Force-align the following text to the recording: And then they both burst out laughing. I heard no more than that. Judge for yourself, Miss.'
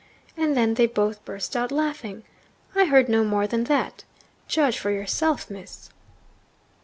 And 0.35 0.57
then 0.57 0.73
they 0.73 0.87
both 0.87 1.23
burst 1.25 1.55
out 1.55 1.71
laughing. 1.71 2.23
I 2.73 2.85
heard 2.85 3.07
no 3.07 3.23
more 3.23 3.45
than 3.45 3.65
that. 3.65 4.03
Judge 4.47 4.79
for 4.79 4.89
yourself, 4.89 5.47
Miss.' 5.47 5.91